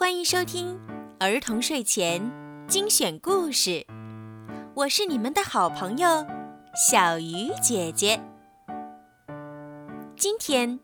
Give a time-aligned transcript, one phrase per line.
[0.00, 0.80] 欢迎收听
[1.18, 2.22] 儿童睡前
[2.66, 3.86] 精选故事，
[4.74, 6.26] 我是你们的好朋友
[6.74, 8.18] 小鱼姐姐。
[10.16, 10.80] 今天，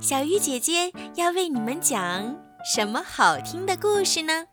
[0.00, 4.48] 小鱼姐姐要为你们讲什么好听的故事呢？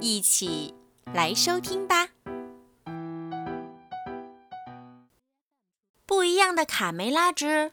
[0.00, 0.72] 一起
[1.12, 2.10] 来收听吧。
[6.06, 7.72] 不一样的卡梅拉之，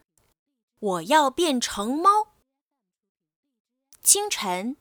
[0.80, 2.10] 我要变成猫。
[4.02, 4.76] 清晨，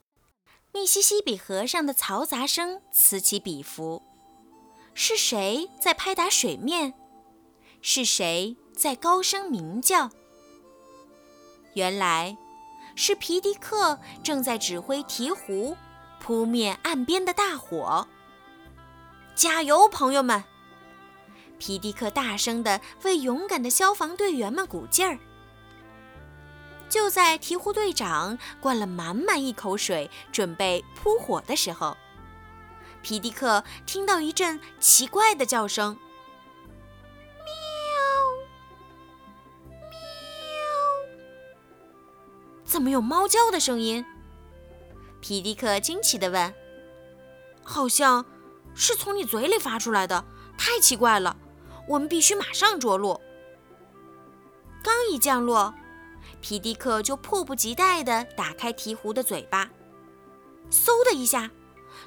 [0.75, 4.03] 密西西比河上的嘈杂声此起彼伏。
[4.93, 6.93] 是谁在拍打水面？
[7.81, 10.09] 是谁在高声鸣叫？
[11.75, 12.35] 原来，
[12.93, 15.73] 是皮迪克正在指挥鹈鹕
[16.19, 18.05] 扑灭岸边的大火。
[19.33, 20.43] 加油，朋友们！
[21.57, 25.17] 皮迪克大声地为勇敢的消防队员们鼓劲儿。
[26.87, 31.97] 就在鹈鹕队长灌了满满一口水，准备扑火的时候，
[33.01, 35.97] 皮迪克听到一阵奇怪的叫声
[39.67, 39.97] ：“喵，喵！”
[42.63, 44.05] 怎么有猫叫的声音？
[45.21, 46.53] 皮迪克惊奇地问
[47.63, 48.25] ：“好像
[48.73, 50.23] 是从你嘴里发出来的，
[50.57, 51.35] 太奇怪了！
[51.87, 53.19] 我们必须马上着陆。”
[54.83, 55.73] 刚一降落。
[56.47, 59.67] 皮迪克就迫不及待地打开鹈鹕的嘴巴，
[60.69, 61.49] 嗖的一下，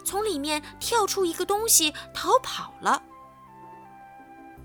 [0.04, 3.02] 从里面跳出一个东西，逃跑了。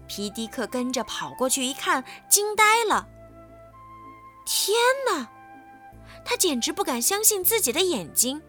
[0.07, 3.07] 皮迪克跟着跑过去一看，惊呆了。
[4.45, 5.27] 天哪！
[6.23, 8.43] 他简直不敢相信自己的眼睛。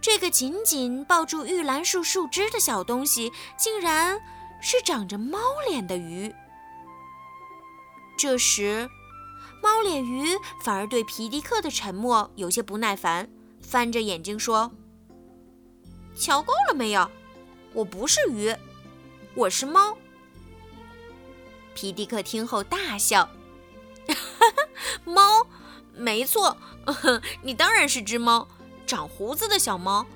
[0.00, 4.18] 这个紧紧抱住玉兰树树枝的小东西，竟然
[4.62, 6.34] 是长着猫脸的鱼。
[8.16, 8.88] 这时。
[9.62, 10.28] 猫脸鱼
[10.62, 13.28] 反而对皮迪克的沉默有些不耐烦，
[13.60, 14.70] 翻着眼睛说
[16.16, 17.10] ：“瞧够了没有？
[17.72, 18.54] 我不是鱼，
[19.34, 19.96] 我是猫。”
[21.74, 23.28] 皮迪克听后大笑：“，
[25.04, 25.46] 猫？
[25.94, 26.56] 没错，
[27.42, 28.48] 你当然是只猫，
[28.86, 30.06] 长胡子的小猫。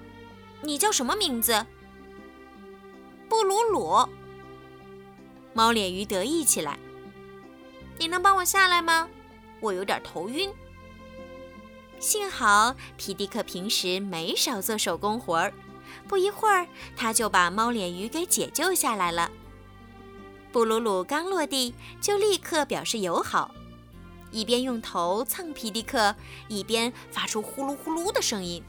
[0.62, 1.66] 你叫什么名字？”
[3.28, 4.08] 布鲁鲁。
[5.52, 6.78] 猫脸鱼得意起来
[7.98, 9.08] ：“你能帮我下来吗？”
[9.60, 10.50] 我有点头晕。
[11.98, 15.52] 幸好皮迪克平时没少做手工活儿，
[16.08, 16.66] 不一会儿
[16.96, 19.30] 他就把猫脸鱼给解救下来了。
[20.50, 23.54] 布鲁鲁刚落地就立刻表示友好，
[24.32, 26.16] 一边用头蹭皮迪克，
[26.48, 28.64] 一边发出呼噜呼噜的声音。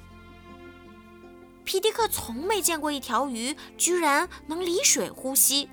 [1.63, 5.69] 皮迪克从没见过一条鱼居然能离水呼吸，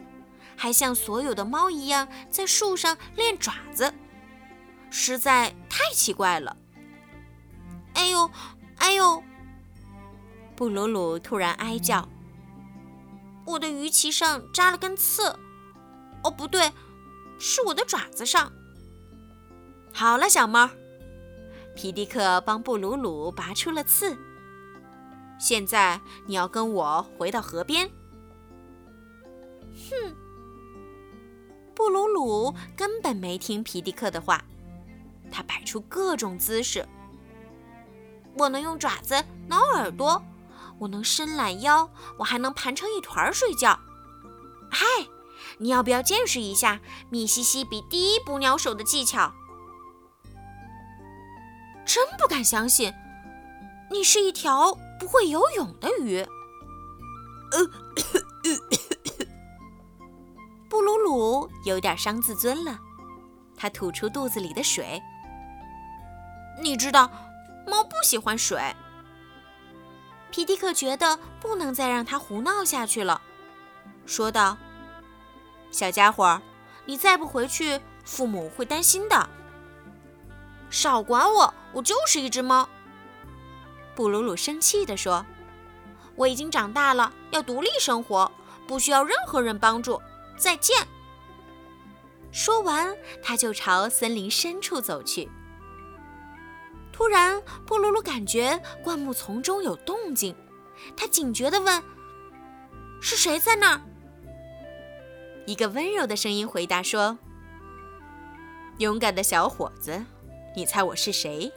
[0.54, 3.92] 还像所有的猫一样在树上练爪子。
[4.90, 6.56] 实在太奇怪了！
[7.94, 8.30] 哎呦，
[8.76, 9.22] 哎呦！
[10.54, 12.08] 布鲁鲁突然哀叫
[13.46, 15.28] ：“我的鱼鳍上扎了根刺！
[16.24, 16.72] 哦，不对，
[17.38, 18.52] 是我的爪子上。”
[19.92, 20.68] 好了，小猫，
[21.74, 24.16] 皮迪克帮布鲁鲁拔出了刺。
[25.38, 27.88] 现在你要跟我回到河边。
[29.90, 30.14] 哼！
[31.74, 34.44] 布鲁鲁根本没听皮迪克的话。
[35.30, 36.86] 他摆出各种姿势。
[38.36, 40.22] 我能用爪子挠耳朵，
[40.78, 43.78] 我能伸懒腰，我还能盘成一团睡觉。
[44.70, 44.86] 嗨，
[45.58, 46.80] 你要不要见识一下
[47.10, 49.32] 密西西比第一捕鸟手的技巧？
[51.84, 52.92] 真不敢相信，
[53.90, 56.24] 你是一条不会游泳的鱼。
[60.68, 62.78] 布鲁鲁有点伤自尊了，
[63.56, 65.02] 他吐出肚子里的水。
[66.60, 67.10] 你知道，
[67.66, 68.60] 猫不喜欢水。
[70.30, 73.20] 皮迪克觉得不能再让它胡闹下去了，
[74.04, 74.56] 说道
[75.70, 76.40] ：“小家伙，
[76.84, 79.28] 你再不回去，父母会担心的。”
[80.70, 82.68] 少管我，我就是一只猫。
[83.94, 85.24] 布鲁鲁生气地说
[86.14, 88.30] ：“我已经长大了，要独立生活，
[88.66, 90.00] 不需要任何人帮助。
[90.36, 90.86] 再见。”
[92.30, 95.28] 说完，他就朝森林深处走去。
[96.98, 100.34] 突然，布鲁鲁感觉灌木丛中有动静，
[100.96, 101.80] 他警觉地问
[103.00, 103.80] ：“是谁在那儿？”
[105.46, 107.16] 一个温柔的声音回答说
[108.78, 110.04] ：“勇敢的小伙子，
[110.56, 111.52] 你猜我是谁？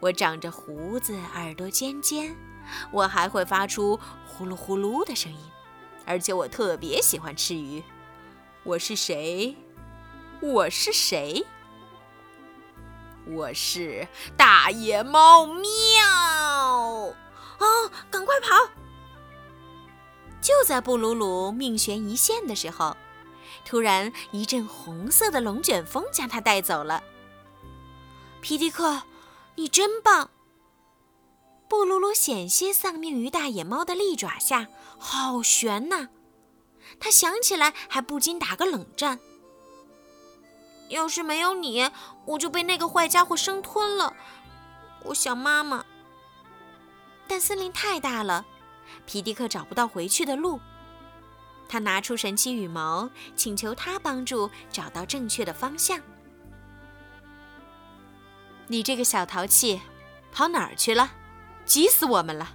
[0.00, 2.36] 我长着胡子，耳朵尖尖，
[2.92, 5.38] 我还会发出呼噜呼噜的声音，
[6.04, 7.82] 而且我特别喜欢吃鱼。
[8.64, 9.56] 我是谁？
[10.42, 11.42] 我是谁？”
[13.26, 15.64] 我是大野猫，喵。
[17.58, 17.66] 啊，
[18.10, 18.48] 赶快跑！
[20.40, 22.96] 就在布鲁鲁命悬一线的时候，
[23.64, 27.02] 突然一阵红色的龙卷风将他带走了。
[28.40, 29.02] 皮迪克，
[29.54, 30.30] 你真棒！
[31.68, 34.66] 布鲁鲁险些丧命于大野猫的利爪下，
[34.98, 36.08] 好悬呐！
[36.98, 39.20] 他想起来还不禁打个冷战。
[40.92, 41.90] 要是没有你，
[42.26, 44.14] 我就被那个坏家伙生吞了。
[45.04, 45.84] 我想妈妈。
[47.26, 48.44] 但森林太大了，
[49.06, 50.60] 皮迪克找不到回去的路。
[51.66, 55.98] 他拿出神奇羽毛，请求他帮助找到正确的方向。
[58.66, 59.80] 你这个小淘气，
[60.30, 61.12] 跑哪儿去了？
[61.64, 62.52] 急死我们了！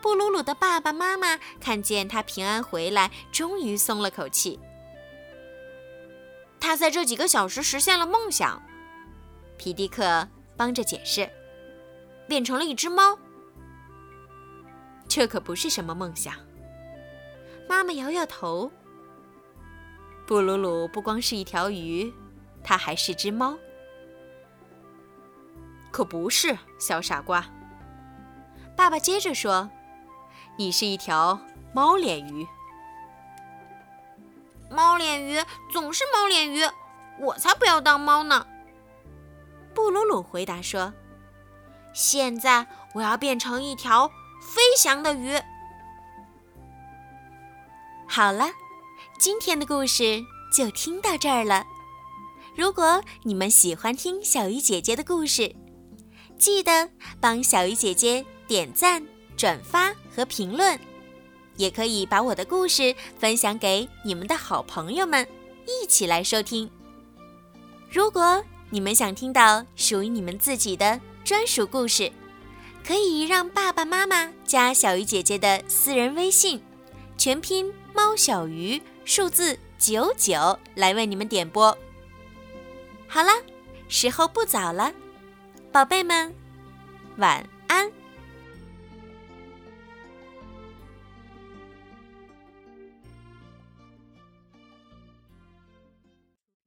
[0.00, 4.58] 布鲁鲁的爸爸妈妈看见他平安回来，终于松了口气。
[6.64, 8.60] 他在这几个小时实现了梦想，
[9.58, 10.26] 皮迪克
[10.56, 11.28] 帮着解释，
[12.26, 13.18] 变成了一只猫。
[15.06, 16.34] 这可不是什么梦想。
[17.68, 18.72] 妈妈摇摇头。
[20.26, 22.10] 布鲁鲁不光是一条鱼，
[22.62, 23.58] 它还是只猫。
[25.92, 27.44] 可不是，小傻瓜。
[28.74, 29.70] 爸爸接着说
[30.56, 31.38] ：“你是一条
[31.74, 32.46] 猫脸鱼。”
[34.74, 35.38] 猫脸鱼
[35.72, 36.62] 总是猫脸鱼，
[37.20, 38.44] 我才不要当猫呢。
[39.72, 40.92] 布鲁鲁回答说
[41.94, 44.08] ：“现在我要变成一条
[44.40, 45.38] 飞翔的鱼。”
[48.08, 48.46] 好了，
[49.18, 50.20] 今天的故事
[50.52, 51.64] 就听到这儿了。
[52.56, 55.54] 如果你们喜欢听小鱼姐姐的故事，
[56.36, 59.04] 记得帮小鱼姐姐点赞、
[59.36, 60.78] 转发和评论。
[61.56, 65.26] 也可以把我的故事分享给你们的好朋友们，
[65.66, 66.70] 一起来收听。
[67.90, 72.10] 如果你们想听到属于你们自己的专属故事，
[72.84, 76.60] 可以让爸爸妈妈加小鱼姐姐的私人微信，
[77.16, 81.76] 全拼猫小鱼数字九九来为你们点播。
[83.06, 83.30] 好了，
[83.88, 84.92] 时候不早了，
[85.70, 86.34] 宝贝们，
[87.18, 87.90] 晚安。